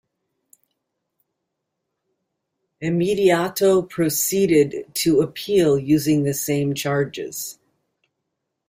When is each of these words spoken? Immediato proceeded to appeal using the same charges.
Immediato 2.81 3.87
proceeded 3.87 4.91
to 4.95 5.21
appeal 5.21 5.77
using 5.77 6.23
the 6.23 6.33
same 6.33 6.73
charges. 6.73 7.59